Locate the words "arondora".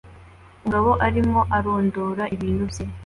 1.57-2.23